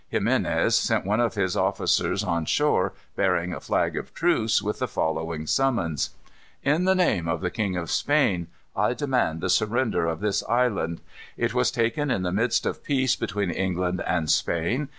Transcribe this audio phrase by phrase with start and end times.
[0.11, 4.87] Ximines sent one of his officers on shore bearing a flag of truce, with the
[4.87, 6.09] following summons:
[6.63, 11.01] "In the name of the King of Spain, I demand the surrender of this island.
[11.37, 14.89] It was taken in the midst of peace between England and Spain.